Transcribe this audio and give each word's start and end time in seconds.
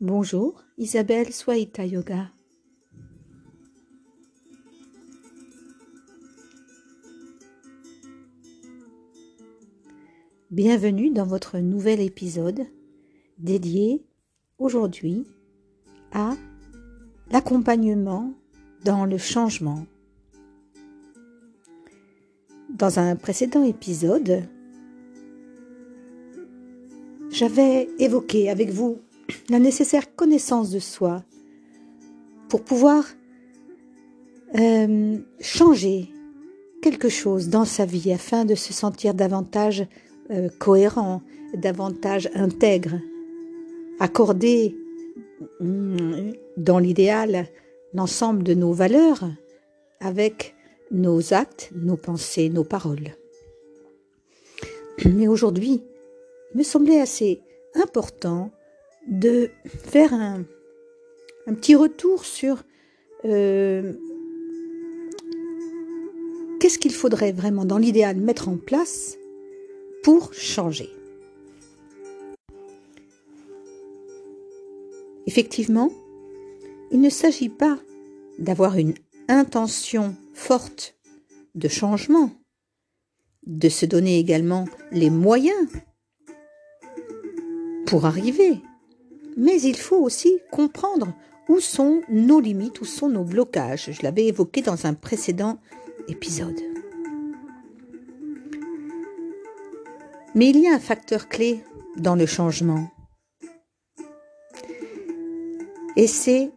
Bonjour, 0.00 0.62
Isabelle 0.76 1.32
Swaita 1.32 1.84
Yoga. 1.84 2.30
Bienvenue 10.52 11.10
dans 11.10 11.26
votre 11.26 11.58
nouvel 11.58 12.00
épisode 12.00 12.60
dédié 13.38 14.06
aujourd'hui 14.58 15.26
à 16.12 16.36
l'accompagnement 17.32 18.32
dans 18.84 19.04
le 19.04 19.18
changement. 19.18 19.84
Dans 22.70 23.00
un 23.00 23.16
précédent 23.16 23.64
épisode, 23.64 24.44
j'avais 27.32 27.88
évoqué 27.98 28.48
avec 28.48 28.70
vous 28.70 29.00
la 29.48 29.58
nécessaire 29.58 30.14
connaissance 30.14 30.70
de 30.70 30.78
soi 30.78 31.22
pour 32.48 32.62
pouvoir 32.62 33.04
euh, 34.58 35.18
changer 35.40 36.08
quelque 36.82 37.08
chose 37.08 37.48
dans 37.48 37.64
sa 37.64 37.84
vie 37.84 38.12
afin 38.12 38.44
de 38.44 38.54
se 38.54 38.72
sentir 38.72 39.14
davantage 39.14 39.86
euh, 40.30 40.48
cohérent, 40.58 41.22
davantage 41.54 42.30
intègre, 42.34 43.00
accorder 44.00 44.76
mm, 45.60 46.32
dans 46.56 46.78
l'idéal 46.78 47.46
l'ensemble 47.94 48.42
de 48.42 48.54
nos 48.54 48.72
valeurs 48.72 49.24
avec 50.00 50.54
nos 50.90 51.34
actes, 51.34 51.70
nos 51.74 51.96
pensées, 51.96 52.48
nos 52.48 52.64
paroles. 52.64 53.16
Mais 55.04 55.28
aujourd'hui, 55.28 55.82
il 56.54 56.58
me 56.58 56.62
semblait 56.62 57.00
assez 57.00 57.40
important 57.74 58.50
de 59.08 59.50
faire 59.64 60.12
un, 60.12 60.44
petit 61.46 61.74
retour 61.74 62.24
sur 62.24 62.62
euh, 63.24 63.94
qu'est-ce 66.60 66.78
qu'il 66.78 66.92
faudrait 66.92 67.32
vraiment 67.32 67.64
dans 67.64 67.78
l'idéal 67.78 68.16
mettre 68.16 68.48
en 68.48 68.58
place 68.58 69.16
pour 70.02 70.34
changer. 70.34 70.90
Effectivement, 75.26 75.90
il 76.90 77.00
ne 77.00 77.10
s'agit 77.10 77.48
pas 77.48 77.78
d'avoir 78.38 78.76
une 78.76 78.94
intention 79.28 80.14
forte 80.34 80.96
de 81.54 81.68
changement, 81.68 82.30
de 83.46 83.68
se 83.68 83.84
donner 83.86 84.18
également 84.18 84.66
les 84.92 85.10
moyens 85.10 85.68
pour 87.86 88.06
arriver. 88.06 88.60
Mais 89.38 89.62
il 89.62 89.76
faut 89.76 89.96
aussi 89.96 90.40
comprendre 90.50 91.14
où 91.48 91.60
sont 91.60 92.02
nos 92.10 92.40
limites, 92.40 92.80
où 92.80 92.84
sont 92.84 93.08
nos 93.08 93.22
blocages. 93.22 93.90
Je 93.92 94.02
l'avais 94.02 94.26
évoqué 94.26 94.62
dans 94.62 94.84
un 94.84 94.94
précédent 94.94 95.58
épisode. 96.08 96.60
Mais 100.34 100.50
il 100.50 100.58
y 100.58 100.66
a 100.66 100.74
un 100.74 100.80
facteur 100.80 101.28
clé 101.28 101.62
dans 101.96 102.16
le 102.16 102.26
changement. 102.26 102.90
Et 105.96 106.08
c'est 106.08 106.50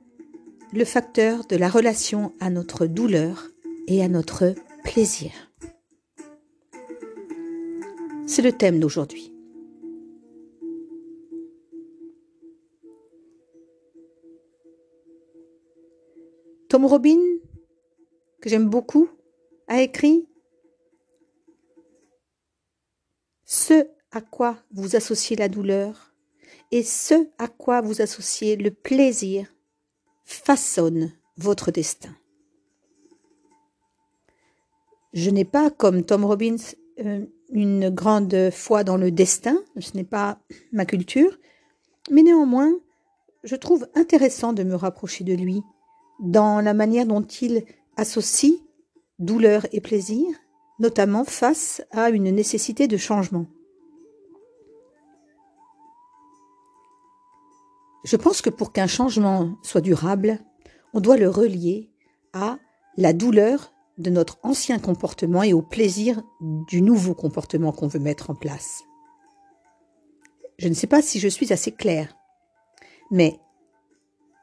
le 0.73 0.85
facteur 0.85 1.45
de 1.45 1.55
la 1.55 1.69
relation 1.69 2.33
à 2.39 2.49
notre 2.49 2.87
douleur 2.87 3.47
et 3.87 4.03
à 4.03 4.07
notre 4.07 4.55
plaisir. 4.83 5.31
C'est 8.25 8.41
le 8.41 8.51
thème 8.51 8.79
d'aujourd'hui. 8.79 9.30
Tom 16.71 16.85
Robin, 16.85 17.19
que 18.39 18.49
j'aime 18.49 18.69
beaucoup, 18.69 19.09
a 19.67 19.81
écrit 19.81 20.25
Ce 23.43 23.89
à 24.11 24.21
quoi 24.21 24.57
vous 24.71 24.95
associez 24.95 25.35
la 25.35 25.49
douleur 25.49 26.13
et 26.71 26.83
ce 26.83 27.27
à 27.39 27.49
quoi 27.49 27.81
vous 27.81 28.01
associez 28.01 28.55
le 28.55 28.71
plaisir 28.71 29.53
façonne 30.23 31.11
votre 31.35 31.71
destin. 31.71 32.15
Je 35.11 35.29
n'ai 35.29 35.43
pas, 35.43 35.71
comme 35.71 36.05
Tom 36.05 36.23
Robbins, 36.23 36.55
euh, 37.01 37.25
une 37.49 37.89
grande 37.89 38.49
foi 38.49 38.85
dans 38.85 38.95
le 38.95 39.11
destin, 39.11 39.61
ce 39.77 39.97
n'est 39.97 40.05
pas 40.05 40.39
ma 40.71 40.85
culture, 40.85 41.37
mais 42.09 42.23
néanmoins, 42.23 42.71
je 43.43 43.57
trouve 43.57 43.89
intéressant 43.93 44.53
de 44.53 44.63
me 44.63 44.75
rapprocher 44.75 45.25
de 45.25 45.33
lui 45.33 45.61
dans 46.21 46.61
la 46.61 46.73
manière 46.73 47.05
dont 47.05 47.21
il 47.23 47.65
associe 47.97 48.53
douleur 49.19 49.65
et 49.71 49.81
plaisir, 49.81 50.25
notamment 50.79 51.25
face 51.25 51.81
à 51.91 52.09
une 52.09 52.31
nécessité 52.31 52.87
de 52.87 52.97
changement. 52.97 53.45
Je 58.03 58.15
pense 58.15 58.41
que 58.41 58.49
pour 58.49 58.71
qu'un 58.71 58.87
changement 58.87 59.55
soit 59.61 59.81
durable, 59.81 60.39
on 60.93 60.99
doit 60.99 61.17
le 61.17 61.29
relier 61.29 61.91
à 62.33 62.57
la 62.97 63.13
douleur 63.13 63.73
de 63.97 64.09
notre 64.09 64.39
ancien 64.41 64.79
comportement 64.79 65.43
et 65.43 65.53
au 65.53 65.61
plaisir 65.61 66.21
du 66.67 66.81
nouveau 66.81 67.13
comportement 67.13 67.71
qu'on 67.71 67.87
veut 67.87 67.99
mettre 67.99 68.31
en 68.31 68.35
place. 68.35 68.81
Je 70.57 70.67
ne 70.67 70.73
sais 70.73 70.87
pas 70.87 71.01
si 71.01 71.19
je 71.19 71.27
suis 71.27 71.53
assez 71.53 71.71
claire, 71.71 72.15
mais 73.11 73.39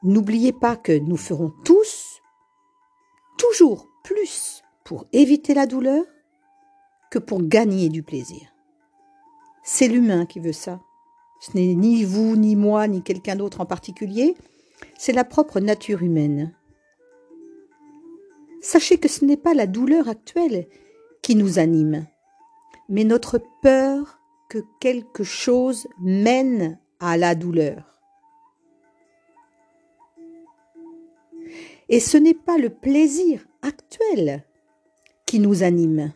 N'oubliez 0.02 0.52
pas 0.52 0.76
que 0.76 0.96
nous 0.96 1.16
ferons 1.16 1.52
tous 1.64 2.22
toujours 3.36 3.88
plus 4.04 4.62
pour 4.84 5.06
éviter 5.12 5.54
la 5.54 5.66
douleur 5.66 6.04
que 7.10 7.18
pour 7.18 7.42
gagner 7.42 7.88
du 7.88 8.02
plaisir. 8.02 8.52
C'est 9.62 9.88
l'humain 9.88 10.24
qui 10.24 10.40
veut 10.40 10.52
ça. 10.52 10.80
Ce 11.40 11.56
n'est 11.56 11.74
ni 11.74 12.04
vous, 12.04 12.36
ni 12.36 12.56
moi, 12.56 12.86
ni 12.86 13.02
quelqu'un 13.02 13.36
d'autre 13.36 13.60
en 13.60 13.66
particulier, 13.66 14.36
c'est 14.98 15.12
la 15.12 15.24
propre 15.24 15.60
nature 15.60 16.02
humaine. 16.02 16.54
Sachez 18.60 18.98
que 18.98 19.08
ce 19.08 19.24
n'est 19.24 19.36
pas 19.36 19.54
la 19.54 19.66
douleur 19.66 20.08
actuelle 20.08 20.66
qui 21.22 21.34
nous 21.34 21.58
anime, 21.58 22.06
mais 22.88 23.04
notre 23.04 23.40
peur 23.62 24.20
que 24.48 24.58
quelque 24.80 25.24
chose 25.24 25.86
mène 26.00 26.78
à 27.00 27.16
la 27.16 27.34
douleur. 27.34 27.97
Et 31.88 32.00
ce 32.00 32.16
n'est 32.16 32.34
pas 32.34 32.58
le 32.58 32.70
plaisir 32.70 33.46
actuel 33.62 34.44
qui 35.26 35.40
nous 35.40 35.62
anime, 35.62 36.12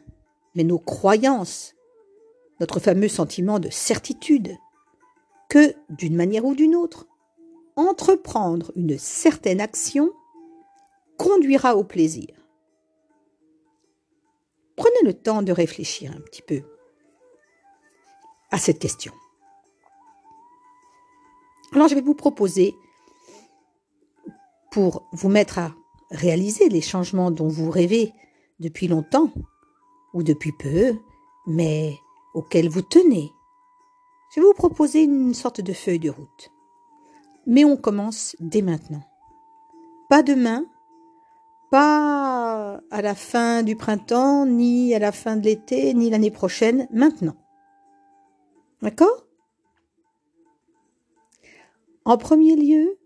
mais 0.55 0.65
nos 0.65 0.79
croyances, 0.79 1.75
notre 2.61 2.81
fameux 2.81 3.09
sentiment 3.09 3.59
de 3.59 3.71
certitude 3.71 4.57
que, 5.49 5.75
d'une 5.91 6.17
manière 6.17 6.45
ou 6.45 6.55
d'une 6.55 6.75
autre, 6.75 7.07
entreprendre 7.77 8.73
une 8.77 8.99
certaine 8.99 9.61
action 9.61 10.13
conduira 11.19 11.77
au 11.77 11.85
plaisir. 11.85 12.29
Prenez 14.77 15.03
le 15.05 15.15
temps 15.15 15.43
de 15.43 15.53
réfléchir 15.53 16.13
un 16.17 16.21
petit 16.21 16.43
peu 16.43 16.63
à 18.51 18.59
cette 18.59 18.79
question. 18.79 19.13
Alors 21.73 21.89
je 21.89 21.95
vais 21.95 22.01
vous 22.01 22.15
proposer 22.15 22.75
pour 24.73 25.07
vous 25.13 25.29
mettre 25.29 25.59
à 25.59 25.75
réaliser 26.11 26.69
les 26.69 26.81
changements 26.81 27.31
dont 27.31 27.49
vous 27.49 27.71
rêvez 27.71 28.13
depuis 28.59 28.89
longtemps 28.89 29.31
ou 30.15 30.23
depuis 30.23 30.53
peu, 30.53 30.97
mais 31.47 31.95
auxquels 32.35 32.69
vous 32.69 32.83
tenez. 32.83 33.31
Je 34.35 34.41
vais 34.41 34.47
vous 34.47 34.55
proposer 34.55 35.03
une 35.03 35.35
sorte 35.35 35.61
de 35.61 35.73
feuille 35.75 35.99
de 35.99 36.11
route. 36.11 36.51
Mais 37.47 37.65
on 37.65 37.77
commence 37.77 38.35
dès 38.41 38.63
maintenant. 38.63 39.03
Pas 40.09 40.23
demain, 40.23 40.65
pas 41.71 42.81
à 42.91 43.03
la 43.03 43.15
fin 43.15 43.63
du 43.63 43.77
printemps, 43.77 44.47
ni 44.47 44.95
à 44.95 44.99
la 44.99 45.13
fin 45.13 45.37
de 45.37 45.45
l'été, 45.45 45.93
ni 45.93 46.09
l'année 46.09 46.31
prochaine, 46.31 46.89
maintenant. 46.93 47.37
D'accord? 48.81 49.27
En 52.05 52.17
premier 52.17 52.57
lieu, 52.57 52.99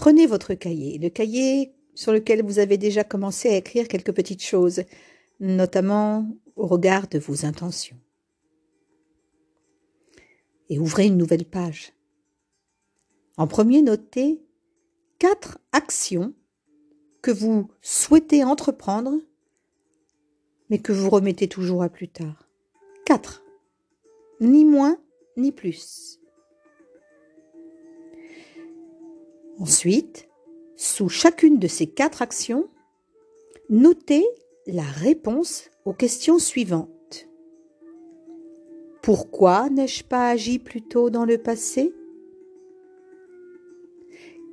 Prenez 0.00 0.26
votre 0.26 0.54
cahier, 0.54 0.96
le 0.96 1.10
cahier 1.10 1.74
sur 1.94 2.10
lequel 2.10 2.42
vous 2.42 2.58
avez 2.58 2.78
déjà 2.78 3.04
commencé 3.04 3.50
à 3.50 3.56
écrire 3.56 3.86
quelques 3.86 4.14
petites 4.14 4.42
choses, 4.42 4.84
notamment 5.40 6.26
au 6.56 6.66
regard 6.66 7.06
de 7.06 7.18
vos 7.18 7.44
intentions. 7.44 7.98
Et 10.70 10.78
ouvrez 10.78 11.04
une 11.04 11.18
nouvelle 11.18 11.44
page. 11.44 11.92
En 13.36 13.46
premier, 13.46 13.82
notez 13.82 14.42
quatre 15.18 15.58
actions 15.72 16.32
que 17.20 17.30
vous 17.30 17.70
souhaitez 17.82 18.42
entreprendre, 18.42 19.12
mais 20.70 20.78
que 20.78 20.94
vous 20.94 21.10
remettez 21.10 21.46
toujours 21.46 21.82
à 21.82 21.90
plus 21.90 22.08
tard. 22.08 22.48
Quatre. 23.04 23.44
Ni 24.40 24.64
moins, 24.64 24.96
ni 25.36 25.52
plus. 25.52 26.19
Ensuite, 29.60 30.26
sous 30.74 31.10
chacune 31.10 31.58
de 31.58 31.68
ces 31.68 31.86
quatre 31.86 32.22
actions, 32.22 32.66
notez 33.68 34.24
la 34.66 34.84
réponse 34.84 35.70
aux 35.84 35.92
questions 35.92 36.38
suivantes. 36.38 37.28
Pourquoi 39.02 39.68
n'ai-je 39.68 40.02
pas 40.02 40.30
agi 40.30 40.58
plus 40.58 40.80
tôt 40.80 41.10
dans 41.10 41.26
le 41.26 41.36
passé? 41.36 41.92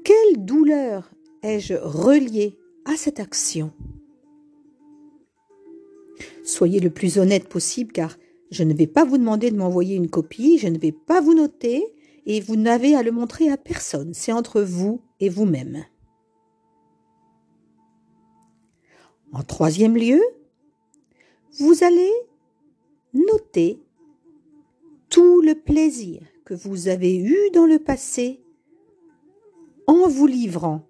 Quelle 0.03 0.43
douleur 0.43 1.09
ai-je 1.41 1.75
reliée 1.75 2.57
à 2.83 2.97
cette 2.97 3.21
action? 3.21 3.71
Soyez 6.43 6.81
le 6.81 6.89
plus 6.89 7.17
honnête 7.17 7.47
possible 7.47 7.93
car 7.93 8.17
je 8.51 8.63
ne 8.63 8.73
vais 8.73 8.87
pas 8.87 9.05
vous 9.05 9.17
demander 9.17 9.51
de 9.51 9.57
m'envoyer 9.57 9.95
une 9.95 10.09
copie, 10.09 10.57
je 10.57 10.67
ne 10.67 10.77
vais 10.77 10.91
pas 10.91 11.21
vous 11.21 11.33
noter 11.33 11.85
et 12.27 12.41
vous 12.41 12.57
n'avez 12.57 12.93
à 12.93 13.01
le 13.01 13.11
montrer 13.11 13.49
à 13.49 13.57
personne. 13.57 14.13
C'est 14.13 14.33
entre 14.33 14.61
vous 14.61 15.01
et 15.21 15.29
vous-même. 15.29 15.85
En 19.31 19.43
troisième 19.43 19.95
lieu, 19.95 20.21
vous 21.57 21.83
allez 21.83 22.11
noter 23.13 23.81
tout 25.09 25.41
le 25.41 25.55
plaisir 25.55 26.21
que 26.45 26.53
vous 26.53 26.89
avez 26.89 27.17
eu 27.17 27.49
dans 27.53 27.65
le 27.65 27.79
passé 27.79 28.43
en 29.87 30.07
vous 30.09 30.27
livrant 30.27 30.85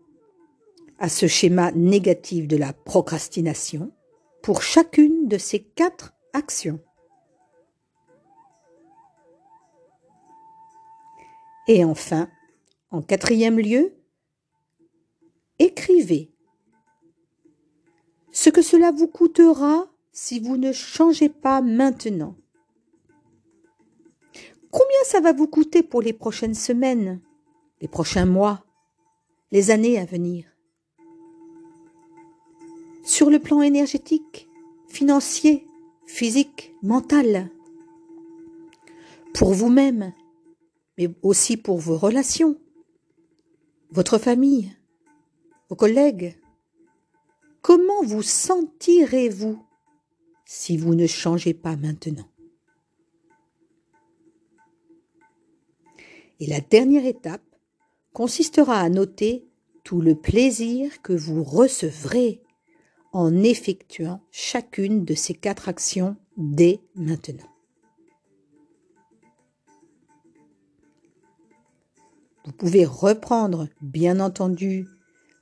à 0.98 1.07
ce 1.07 1.28
schéma 1.28 1.72
négatif 1.72 2.48
de 2.48 2.57
la 2.57 2.74
procrastination 2.74 3.92
pour 4.42 4.63
chacune 4.63 5.28
de 5.28 5.38
ces 5.38 5.60
quatre 5.60 6.16
actions. 6.34 6.80
Et 11.67 11.83
enfin, 11.83 12.29
en 12.91 13.01
quatrième 13.01 13.59
lieu, 13.59 13.93
écrivez 15.59 16.31
ce 18.31 18.49
que 18.49 18.61
cela 18.61 18.91
vous 18.91 19.07
coûtera 19.07 19.87
si 20.11 20.39
vous 20.39 20.57
ne 20.57 20.71
changez 20.71 21.29
pas 21.29 21.61
maintenant. 21.61 22.35
Combien 24.71 25.03
ça 25.03 25.19
va 25.19 25.33
vous 25.33 25.47
coûter 25.47 25.83
pour 25.83 26.01
les 26.01 26.13
prochaines 26.13 26.53
semaines, 26.53 27.19
les 27.81 27.87
prochains 27.87 28.25
mois, 28.25 28.63
les 29.51 29.71
années 29.71 29.97
à 29.97 30.05
venir? 30.05 30.45
Sur 33.03 33.29
le 33.29 33.39
plan 33.39 33.61
énergétique, 33.61 34.47
financier, 34.87 35.65
physique, 36.05 36.73
mental. 36.81 37.49
Pour 39.33 39.53
vous-même, 39.53 40.13
mais 40.97 41.09
aussi 41.21 41.57
pour 41.57 41.77
vos 41.77 41.97
relations, 41.97 42.57
votre 43.91 44.17
famille, 44.17 44.75
vos 45.69 45.75
collègues. 45.75 46.38
Comment 47.61 48.03
vous 48.03 48.21
sentirez-vous 48.21 49.63
si 50.45 50.77
vous 50.77 50.95
ne 50.95 51.07
changez 51.07 51.53
pas 51.53 51.75
maintenant? 51.75 52.29
Et 56.39 56.47
la 56.47 56.61
dernière 56.61 57.05
étape 57.05 57.43
consistera 58.13 58.79
à 58.79 58.89
noter 58.89 59.47
tout 59.83 60.01
le 60.01 60.15
plaisir 60.15 61.01
que 61.01 61.13
vous 61.13 61.43
recevrez 61.43 62.41
en 63.11 63.43
effectuant 63.43 64.21
chacune 64.31 65.05
de 65.05 65.15
ces 65.15 65.33
quatre 65.33 65.69
actions 65.69 66.15
dès 66.35 66.81
maintenant. 66.93 67.56
Vous 72.47 72.53
pouvez 72.53 72.85
reprendre, 72.85 73.67
bien 73.81 74.21
entendu, 74.21 74.88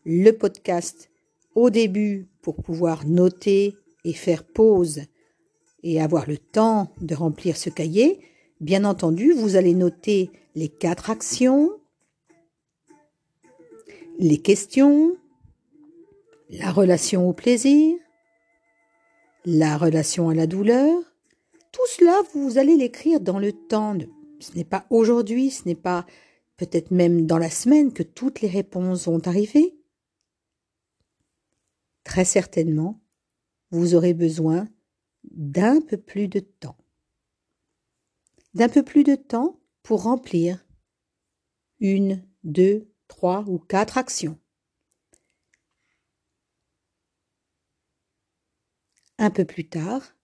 le 0.06 0.32
podcast 0.32 1.12
au 1.54 1.70
début 1.70 2.28
pour 2.42 2.56
pouvoir 2.56 3.06
noter 3.06 3.78
et 4.04 4.14
faire 4.14 4.44
pause 4.44 5.02
et 5.84 6.02
avoir 6.02 6.28
le 6.28 6.40
temps 6.40 6.92
de 7.02 7.14
remplir 7.14 7.58
ce 7.58 7.70
cahier. 7.70 8.22
Bien 8.60 8.86
entendu, 8.86 9.34
vous 9.34 9.56
allez 9.56 9.76
noter 9.76 10.32
les 10.56 10.68
quatre 10.68 11.12
actions, 11.12 11.70
les 14.18 14.40
questions, 14.40 15.16
la 16.50 16.72
relation 16.72 17.30
au 17.30 17.34
plaisir, 17.34 18.00
la 19.46 19.78
relation 19.78 20.30
à 20.30 20.34
la 20.34 20.48
douleur. 20.48 21.04
Tout 21.72 21.86
cela, 22.00 22.24
vous 22.34 22.58
allez 22.58 22.76
l'écrire 22.76 23.20
dans 23.20 23.38
le 23.38 23.54
temps. 23.54 23.96
Ce 24.40 24.56
n'est 24.56 24.64
pas 24.64 24.88
aujourd'hui, 24.90 25.52
ce 25.52 25.68
n'est 25.68 25.76
pas 25.76 26.08
peut-être 26.58 26.92
même 26.92 27.26
dans 27.26 27.38
la 27.38 27.50
semaine 27.50 27.94
que 27.94 28.04
toutes 28.04 28.42
les 28.42 28.48
réponses 28.48 29.08
vont 29.08 29.26
arriver. 29.28 29.78
Très 32.04 32.26
certainement, 32.26 33.02
vous 33.72 33.96
aurez 33.96 34.14
besoin 34.14 34.68
d'un 35.24 35.82
peu 35.82 35.98
plus 35.98 36.28
de 36.28 36.40
temps. 36.40 36.78
D'un 38.54 38.70
peu 38.70 38.84
plus 38.84 39.04
de 39.04 39.16
temps 39.16 39.60
pour 39.84 40.04
remplir 40.04 40.66
une, 41.80 42.26
deux, 42.44 42.90
trois 43.08 43.44
ou 43.48 43.60
quatre 43.60 43.98
actions. 43.98 44.40
Un 49.18 49.30
peu 49.30 49.46
plus 49.46 49.68
tard, 49.68 50.16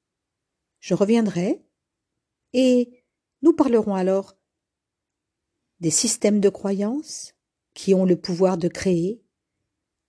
je 0.79 0.93
reviendrai 0.93 1.65
et 2.53 3.03
nous 3.41 3.53
parlerons 3.53 3.95
alors 3.95 4.35
des 5.81 5.89
systèmes 5.89 6.39
de 6.39 6.49
croyances 6.49 7.33
qui 7.73 7.93
ont 7.93 8.05
le 8.05 8.15
pouvoir 8.15 8.57
de 8.57 8.67
créer 8.67 9.21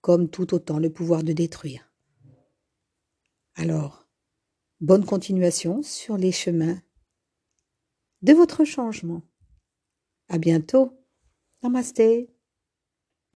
comme 0.02 0.28
tout 0.28 0.54
autant 0.54 0.78
le 0.78 0.90
pouvoir 0.90 1.22
de 1.22 1.32
détruire. 1.32 1.92
Alors, 3.54 4.06
bonne 4.80 5.04
continuation 5.04 5.82
sur 5.82 6.16
les 6.16 6.32
chemins 6.32 6.80
de 8.20 8.32
votre 8.32 8.64
changement. 8.64 9.22
À 10.28 10.38
bientôt. 10.38 10.98
Namaste. 11.62 12.02